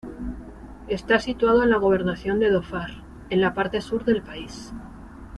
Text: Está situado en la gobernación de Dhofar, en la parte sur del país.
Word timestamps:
Está 0.87 1.19
situado 1.19 1.61
en 1.61 1.69
la 1.69 1.77
gobernación 1.77 2.39
de 2.39 2.49
Dhofar, 2.49 2.89
en 3.29 3.39
la 3.39 3.53
parte 3.53 3.81
sur 3.81 4.03
del 4.03 4.23
país. 4.23 4.73